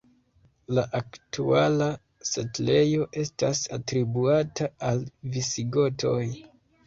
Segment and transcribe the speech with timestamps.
[0.77, 1.89] La aktuala
[2.29, 6.19] setlejo estas atribuata al visigotoj.